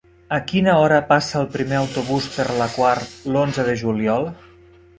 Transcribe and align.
A 0.35 0.37
quina 0.51 0.71
hora 0.85 0.95
passa 1.11 1.35
el 1.41 1.45
primer 1.57 1.77
autobús 1.81 2.31
per 2.37 2.47
la 2.63 2.69
Quar 2.79 2.97
l'onze 3.35 3.69
de 3.71 3.77
juliol? 3.85 4.31